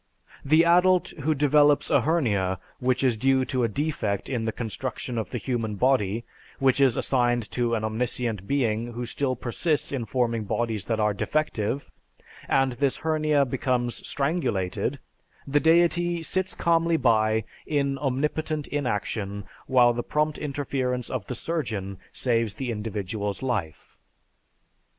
[0.43, 5.15] The adult who develops a hernia, which is due to a defect in the construction
[5.15, 6.23] of the human body,
[6.57, 11.13] which is assigned to an omniscient being who still persists in forming bodies that are
[11.13, 11.91] defective,
[12.47, 19.93] and this hernia becomes strangulated (twisted), the deity sits calmly by in omnipotent inaction, while
[19.93, 23.99] the prompt interference of the surgeon saves the individual's life.